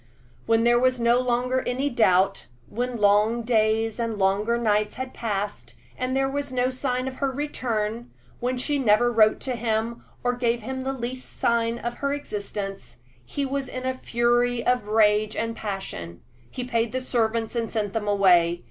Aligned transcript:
When 0.47 0.63
there 0.63 0.79
was 0.79 0.99
no 0.99 1.19
longer 1.19 1.63
any 1.67 1.87
doubt 1.87 2.47
when 2.67 2.97
long 2.97 3.43
days 3.43 3.99
and 3.99 4.17
longer 4.17 4.57
nights 4.57 4.95
had 4.95 5.13
passed, 5.13 5.75
and 5.95 6.17
there 6.17 6.27
was 6.27 6.51
no 6.51 6.71
sign 6.71 7.07
of 7.07 7.17
her 7.17 7.31
return 7.31 8.09
when 8.39 8.57
she 8.57 8.79
never 8.79 9.13
wrote 9.13 9.39
to 9.41 9.55
him 9.55 10.03
or 10.23 10.33
gave 10.33 10.63
him 10.63 10.81
the 10.81 10.93
least 10.93 11.31
sign 11.37 11.77
of 11.77 11.97
her 11.97 12.13
existence, 12.15 13.01
he 13.23 13.45
was 13.45 13.67
in 13.69 13.85
a 13.85 13.93
fury 13.93 14.65
of 14.65 14.87
rage 14.87 15.35
and 15.35 15.55
passion. 15.55 16.23
He 16.49 16.63
paid 16.63 16.93
the 16.93 16.99
servants 17.01 17.55
and 17.55 17.69
sent 17.69 17.93
them 17.93 18.07
away. 18.07 18.59